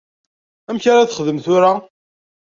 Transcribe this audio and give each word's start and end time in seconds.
Amek 0.69 0.85
ara 0.91 1.09
texdem 1.09 1.39
tura? 1.45 1.71